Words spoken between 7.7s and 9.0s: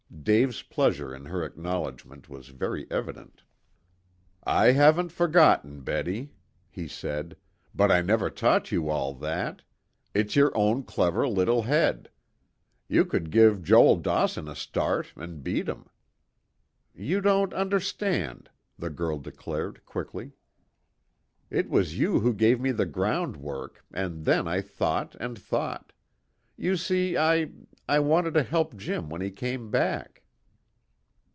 "But I never taught you